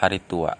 hari 0.00 0.16
tua. 0.16 0.56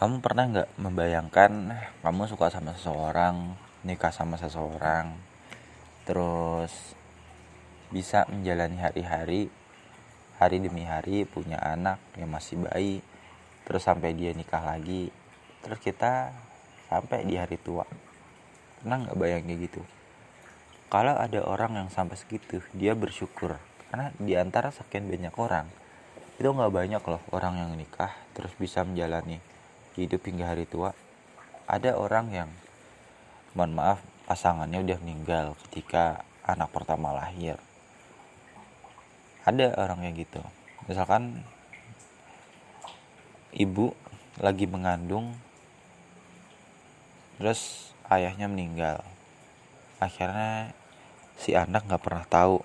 Kamu 0.00 0.24
pernah 0.24 0.48
nggak 0.48 0.80
membayangkan 0.80 1.76
kamu 2.00 2.24
suka 2.24 2.48
sama 2.48 2.72
seseorang 2.72 3.52
nikah 3.84 4.08
sama 4.08 4.40
seseorang 4.40 5.12
terus 6.08 6.96
bisa 7.92 8.24
menjalani 8.32 8.80
hari-hari 8.80 9.52
hari 10.40 10.56
demi 10.56 10.88
hari 10.88 11.28
punya 11.28 11.60
anak 11.60 12.00
yang 12.16 12.32
masih 12.32 12.64
bayi 12.64 13.04
terus 13.68 13.84
sampai 13.84 14.16
dia 14.16 14.32
nikah 14.32 14.64
lagi 14.64 15.12
terus 15.60 15.84
kita 15.84 16.32
sampai 16.88 17.28
di 17.28 17.36
hari 17.36 17.60
tua. 17.60 17.84
Pernah 18.80 19.04
nggak 19.04 19.20
bayangnya 19.20 19.60
gitu? 19.60 19.84
Kalau 20.88 21.12
ada 21.12 21.44
orang 21.44 21.76
yang 21.76 21.88
sampai 21.92 22.16
segitu 22.16 22.64
dia 22.72 22.96
bersyukur. 22.96 23.60
Karena 23.92 24.16
di 24.16 24.32
antara 24.32 24.72
sekian 24.72 25.12
banyak 25.12 25.36
orang 25.36 25.79
itu 26.40 26.48
nggak 26.48 26.72
banyak 26.72 27.02
loh 27.04 27.20
orang 27.36 27.60
yang 27.60 27.76
nikah 27.76 28.16
terus 28.32 28.48
bisa 28.56 28.80
menjalani 28.80 29.44
hidup 29.92 30.24
hingga 30.24 30.48
hari 30.56 30.64
tua. 30.64 30.96
Ada 31.68 32.00
orang 32.00 32.32
yang 32.32 32.48
mohon 33.52 33.76
maaf 33.76 34.00
pasangannya 34.24 34.80
udah 34.80 34.98
meninggal 35.04 35.52
ketika 35.68 36.24
anak 36.48 36.72
pertama 36.72 37.12
lahir. 37.12 37.60
Ada 39.44 39.76
orang 39.76 40.08
yang 40.08 40.16
gitu. 40.16 40.40
Misalkan 40.88 41.44
ibu 43.52 43.92
lagi 44.40 44.64
mengandung 44.64 45.36
terus 47.36 47.92
ayahnya 48.08 48.48
meninggal. 48.48 49.04
Akhirnya 50.00 50.72
si 51.36 51.52
anak 51.52 51.84
nggak 51.84 52.00
pernah 52.00 52.24
tahu 52.24 52.64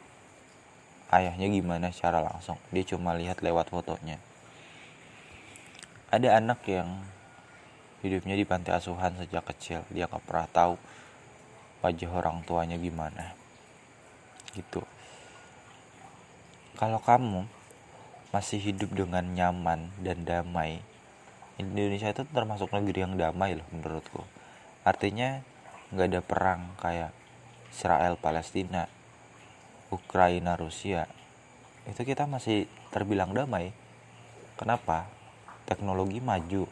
ayahnya 1.16 1.48
gimana 1.48 1.88
secara 1.96 2.20
langsung. 2.20 2.60
Dia 2.76 2.84
cuma 2.84 3.16
lihat 3.16 3.40
lewat 3.40 3.72
fotonya. 3.72 4.20
Ada 6.12 6.44
anak 6.44 6.64
yang 6.68 7.02
hidupnya 8.04 8.36
di 8.36 8.46
panti 8.46 8.70
asuhan 8.76 9.16
sejak 9.16 9.48
kecil. 9.56 9.82
Dia 9.90 10.12
nggak 10.12 10.24
pernah 10.28 10.48
tahu 10.52 10.74
wajah 11.82 12.12
orang 12.12 12.44
tuanya 12.44 12.76
gimana. 12.76 13.32
Gitu. 14.52 14.84
Kalau 16.76 17.00
kamu 17.00 17.48
masih 18.36 18.60
hidup 18.60 18.92
dengan 18.92 19.24
nyaman 19.24 19.96
dan 20.04 20.28
damai 20.28 20.84
Indonesia 21.56 22.12
itu 22.12 22.28
termasuk 22.28 22.68
negeri 22.76 23.08
yang 23.08 23.16
damai 23.16 23.56
loh 23.56 23.68
menurutku. 23.72 24.28
Artinya 24.84 25.40
nggak 25.96 26.08
ada 26.12 26.22
perang 26.22 26.62
kayak 26.84 27.16
Israel 27.72 28.20
Palestina 28.20 28.92
Ukraina 29.96 30.60
Rusia 30.60 31.08
itu 31.88 32.02
kita 32.04 32.28
masih 32.28 32.68
terbilang 32.92 33.32
damai. 33.32 33.72
Kenapa? 34.60 35.08
Teknologi 35.64 36.20
maju. 36.20 36.68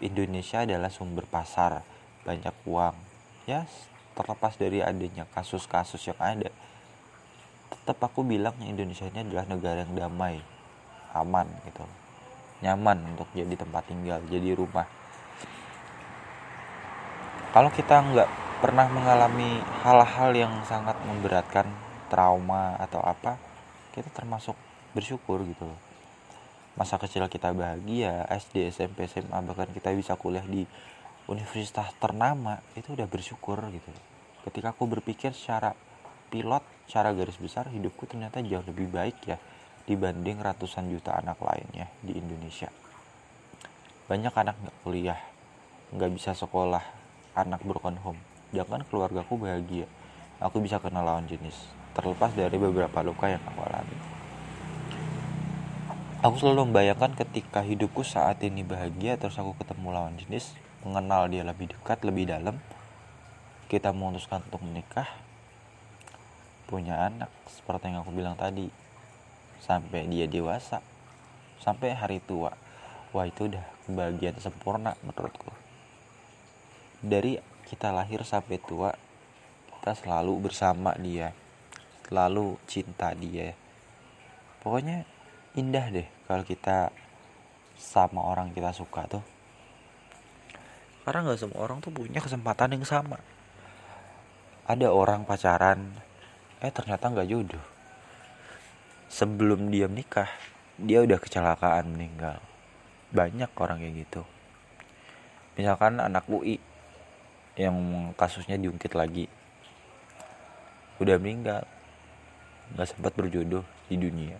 Indonesia 0.00 0.64
adalah 0.64 0.88
sumber 0.88 1.28
pasar 1.28 1.84
banyak 2.24 2.56
uang. 2.64 2.96
Ya 3.44 3.68
terlepas 4.16 4.56
dari 4.56 4.80
adanya 4.80 5.28
kasus-kasus 5.34 6.00
yang 6.08 6.20
ada 6.22 6.48
tetap 7.84 8.00
aku 8.00 8.24
bilang 8.24 8.56
Indonesia 8.64 9.04
ini 9.10 9.26
adalah 9.28 9.44
negara 9.44 9.84
yang 9.84 9.92
damai 9.92 10.40
aman 11.12 11.44
gitu. 11.68 11.84
Nyaman 12.64 13.12
untuk 13.12 13.28
jadi 13.36 13.52
tempat 13.58 13.84
tinggal 13.84 14.24
jadi 14.30 14.56
rumah. 14.56 14.88
Kalau 17.52 17.68
kita 17.68 18.00
nggak 18.00 18.30
pernah 18.64 18.88
mengalami 18.88 19.60
hal-hal 19.84 20.30
yang 20.32 20.54
sangat 20.64 20.96
memberatkan 21.04 21.68
trauma 22.14 22.78
atau 22.78 23.02
apa 23.02 23.34
kita 23.90 24.06
termasuk 24.14 24.54
bersyukur 24.94 25.42
gitu 25.42 25.66
loh. 25.66 25.80
Masa 26.78 26.94
kecil 27.02 27.26
kita 27.26 27.50
bahagia 27.50 28.22
SD 28.30 28.70
SMP 28.70 29.10
SMA 29.10 29.34
bahkan 29.42 29.66
kita 29.74 29.90
bisa 29.90 30.14
kuliah 30.14 30.46
di 30.46 30.62
universitas 31.26 31.90
ternama 31.98 32.62
itu 32.78 32.94
udah 32.94 33.10
bersyukur 33.10 33.58
gitu 33.74 33.90
ketika 34.46 34.70
aku 34.70 34.86
berpikir 34.86 35.34
secara 35.34 35.74
pilot 36.30 36.62
secara 36.86 37.16
garis 37.16 37.40
besar 37.40 37.66
hidupku 37.72 38.06
ternyata 38.06 38.44
jauh 38.44 38.62
lebih 38.62 38.92
baik 38.92 39.16
ya 39.26 39.40
dibanding 39.90 40.38
ratusan 40.38 40.86
juta 40.86 41.18
anak 41.18 41.42
lainnya 41.42 41.90
di 41.98 42.14
Indonesia. 42.14 42.70
Banyak 44.06 44.34
anak 44.38 44.54
nggak 44.62 44.76
kuliah 44.86 45.20
nggak 45.90 46.10
bisa 46.14 46.30
sekolah 46.38 46.84
anak 47.34 47.60
broken 47.66 47.98
home. 47.98 48.20
Jangan 48.54 48.86
keluargaku 48.86 49.34
bahagia 49.34 49.90
aku 50.38 50.62
bisa 50.62 50.78
kenal 50.78 51.02
lawan 51.02 51.26
jenis 51.26 51.83
terlepas 51.94 52.34
dari 52.34 52.58
beberapa 52.58 53.00
luka 53.06 53.30
yang 53.30 53.40
aku 53.46 53.60
alami. 53.62 53.98
Aku 56.26 56.40
selalu 56.40 56.72
membayangkan 56.72 57.14
ketika 57.14 57.62
hidupku 57.62 58.02
saat 58.02 58.42
ini 58.42 58.66
bahagia 58.66 59.14
terus 59.20 59.38
aku 59.38 59.54
ketemu 59.60 59.94
lawan 59.94 60.16
jenis, 60.18 60.56
mengenal 60.82 61.30
dia 61.30 61.46
lebih 61.46 61.70
dekat, 61.70 62.02
lebih 62.02 62.26
dalam. 62.26 62.58
Kita 63.70 63.92
memutuskan 63.92 64.42
untuk 64.48 64.64
menikah, 64.64 65.04
punya 66.64 66.96
anak 67.06 67.30
seperti 67.46 67.92
yang 67.92 68.02
aku 68.02 68.12
bilang 68.12 68.34
tadi. 68.40 68.72
Sampai 69.60 70.08
dia 70.08 70.24
dewasa, 70.24 70.80
sampai 71.60 71.92
hari 71.92 72.24
tua. 72.24 72.56
Wah, 73.12 73.28
itu 73.28 73.46
udah 73.46 73.64
kebahagiaan 73.86 74.40
sempurna 74.40 74.96
menurutku. 75.04 75.52
Dari 77.04 77.36
kita 77.68 77.92
lahir 77.92 78.24
sampai 78.24 78.56
tua, 78.64 78.96
kita 79.76 79.92
selalu 79.92 80.48
bersama 80.48 80.96
dia 80.96 81.36
selalu 82.08 82.60
cinta 82.68 83.10
dia. 83.16 83.56
Pokoknya 84.60 85.04
indah 85.56 85.86
deh 85.90 86.08
kalau 86.28 86.44
kita 86.44 86.92
sama 87.76 88.22
orang 88.22 88.54
kita 88.54 88.70
suka 88.70 89.08
tuh. 89.08 89.24
Karena 91.04 91.26
nggak 91.26 91.40
semua 91.40 91.60
orang 91.64 91.84
tuh 91.84 91.92
punya 91.92 92.20
kesempatan 92.20 92.80
yang 92.80 92.86
sama. 92.86 93.20
Ada 94.64 94.88
orang 94.88 95.28
pacaran 95.28 95.92
eh 96.64 96.72
ternyata 96.72 97.12
nggak 97.12 97.28
jodoh. 97.28 97.64
Sebelum 99.12 99.68
dia 99.68 99.84
menikah 99.84 100.28
dia 100.80 101.04
udah 101.04 101.20
kecelakaan 101.20 101.92
meninggal. 101.92 102.40
Banyak 103.12 103.52
orang 103.60 103.78
kayak 103.84 103.94
gitu. 104.08 104.22
Misalkan 105.54 106.00
anak 106.02 106.26
UI 106.26 106.58
yang 107.54 108.10
kasusnya 108.18 108.58
diungkit 108.58 108.90
lagi. 108.96 109.30
Udah 110.98 111.20
meninggal 111.20 111.62
nggak 112.74 112.88
sempat 112.90 113.14
berjodoh 113.14 113.62
di 113.86 113.96
dunia. 113.96 114.38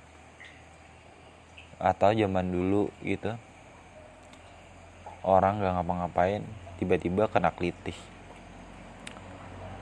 Atau 1.78 2.14
zaman 2.14 2.50
dulu 2.50 2.90
gitu 3.02 3.34
orang 5.24 5.62
nggak 5.62 5.72
ngapa-ngapain 5.80 6.42
tiba-tiba 6.76 7.30
kena 7.30 7.54
kelitih 7.54 7.96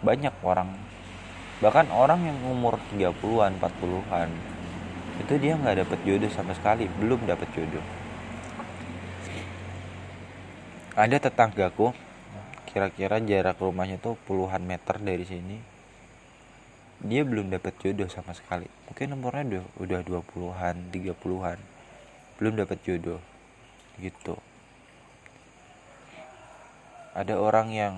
banyak 0.02 0.34
orang. 0.42 0.68
Bahkan 1.62 1.94
orang 1.94 2.26
yang 2.26 2.38
umur 2.42 2.76
30-an 2.90 3.56
40-an 3.62 4.30
itu 5.22 5.32
dia 5.38 5.54
nggak 5.54 5.86
dapat 5.86 5.98
jodoh 6.02 6.30
sama 6.32 6.52
sekali 6.58 6.90
belum 6.98 7.22
dapat 7.24 7.46
jodoh. 7.54 7.84
Ada 10.92 11.22
tetanggaku 11.22 11.94
kira-kira 12.68 13.20
jarak 13.22 13.60
rumahnya 13.60 13.96
tuh 14.00 14.18
puluhan 14.28 14.64
meter 14.64 14.96
dari 15.00 15.24
sini 15.24 15.71
dia 17.02 17.26
belum 17.26 17.50
dapat 17.50 17.74
jodoh 17.82 18.06
sama 18.06 18.30
sekali. 18.30 18.70
Mungkin 18.86 19.10
nomornya 19.10 19.42
udah 19.42 19.64
udah 19.82 20.00
20-an 20.06 20.76
30-an 20.94 21.58
belum 22.38 22.54
dapat 22.58 22.78
jodoh 22.86 23.18
gitu. 23.98 24.38
Ada 27.12 27.36
orang 27.36 27.68
yang 27.74 27.94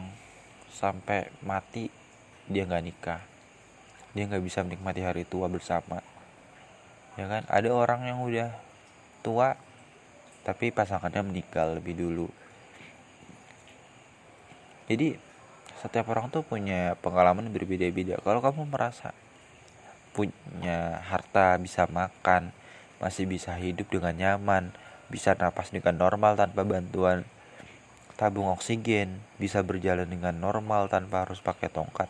sampai 0.72 1.30
mati 1.44 1.92
dia 2.48 2.64
nggak 2.64 2.84
nikah. 2.84 3.22
Dia 4.16 4.24
nggak 4.26 4.44
bisa 4.44 4.64
menikmati 4.64 5.04
hari 5.04 5.28
tua 5.28 5.46
bersama. 5.52 6.00
Ya 7.14 7.28
kan? 7.30 7.46
Ada 7.46 7.70
orang 7.70 8.08
yang 8.08 8.18
udah 8.24 8.50
tua 9.20 9.54
tapi 10.44 10.72
pasangannya 10.72 11.24
meninggal 11.24 11.80
lebih 11.80 11.96
dulu. 11.96 12.28
Jadi 14.88 15.16
setiap 15.84 16.08
orang 16.10 16.32
tuh 16.32 16.40
punya 16.40 16.96
pengalaman 17.04 17.52
berbeda-beda. 17.52 18.16
Kalau 18.24 18.40
kamu 18.40 18.66
merasa 18.72 19.12
punya 20.16 21.04
harta 21.04 21.60
bisa 21.60 21.84
makan 21.90 22.54
masih 23.02 23.26
bisa 23.26 23.52
hidup 23.58 23.90
dengan 23.90 24.14
nyaman 24.14 24.70
bisa 25.10 25.34
napas 25.34 25.74
dengan 25.74 25.98
normal 25.98 26.38
tanpa 26.38 26.62
bantuan 26.62 27.26
tabung 28.14 28.46
oksigen 28.54 29.18
bisa 29.42 29.66
berjalan 29.66 30.06
dengan 30.06 30.38
normal 30.38 30.86
tanpa 30.86 31.26
harus 31.26 31.42
pakai 31.42 31.66
tongkat 31.66 32.06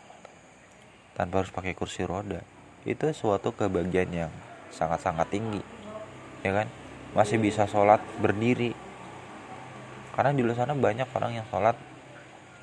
tanpa 1.17 1.41
harus 1.41 1.49
pakai 1.49 1.73
kursi 1.73 2.05
roda 2.05 2.45
itu 2.85 3.09
suatu 3.09 3.57
kebahagiaan 3.57 4.13
yang 4.13 4.31
sangat-sangat 4.69 5.25
tinggi 5.33 5.65
ya 6.45 6.53
kan? 6.53 6.67
Masih 7.17 7.41
bisa 7.41 7.65
sholat 7.65 7.97
berdiri. 8.21 8.77
Karena 10.13 10.31
di 10.31 10.45
luar 10.45 10.61
sana 10.61 10.77
banyak 10.77 11.09
orang 11.17 11.41
yang 11.41 11.47
sholat 11.49 11.73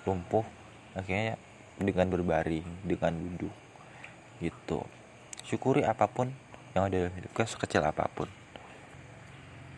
lumpuh 0.06 0.46
akhirnya 0.92 1.40
dengan 1.80 2.08
berbaring 2.12 2.66
dengan 2.84 3.12
duduk 3.16 3.54
gitu. 4.42 4.84
Syukuri 5.46 5.86
apa 5.86 6.06
pun 6.10 6.30
yang 6.72 6.88
ada 6.88 7.06
dalam 7.08 7.14
hidup 7.14 7.32
sekecil 7.44 7.84
apa 7.84 8.08
pun 8.12 8.28